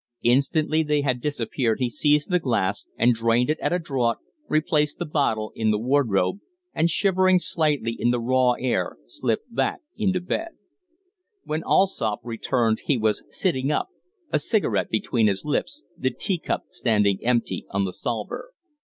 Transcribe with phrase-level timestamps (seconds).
[0.23, 4.17] Instantly they had disappeared he seized the glass and drained it at a draught,
[4.49, 6.39] replaced the bottle in the wardrobe,
[6.73, 10.53] and, shivering slightly in the raw air, slipped back into bed.
[11.43, 13.89] When Allsopp returned he was sitting up,
[14.31, 18.53] a cigarette between his lips, the teacup standing empty on the salver.